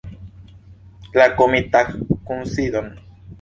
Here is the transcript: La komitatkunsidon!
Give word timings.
La 1.19 1.27
komitatkunsidon! 1.41 2.91